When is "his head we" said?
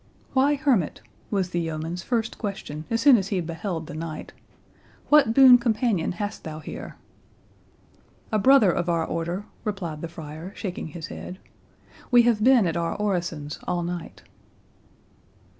10.87-12.23